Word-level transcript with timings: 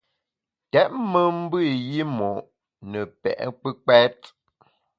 Tèt 0.71 0.89
me 1.11 1.21
mbe 1.41 1.59
i 1.73 1.75
yimo’ 1.91 2.31
ne 2.89 2.99
pe’ 3.21 3.31
kpùkpèt. 3.59 4.17